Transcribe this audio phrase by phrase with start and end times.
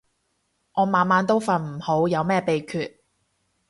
[0.73, 2.95] 我晚晚都瞓唔好，有咩秘訣